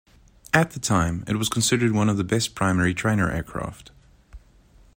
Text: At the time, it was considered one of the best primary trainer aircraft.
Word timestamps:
At 0.51 0.71
the 0.71 0.79
time, 0.79 1.23
it 1.27 1.35
was 1.35 1.47
considered 1.47 1.91
one 1.91 2.09
of 2.09 2.17
the 2.17 2.23
best 2.23 2.55
primary 2.55 2.95
trainer 2.95 3.29
aircraft. 3.29 3.91